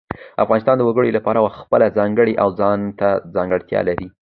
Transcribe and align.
افغانستان 0.43 0.75
د 0.77 0.81
وګړي 0.89 1.09
له 1.13 1.21
پلوه 1.25 1.49
خپله 1.61 1.85
ځانګړې 1.97 2.33
او 2.43 2.49
ځانته 2.59 3.09
ځانګړتیا 3.35 3.79
لري. 3.89 4.07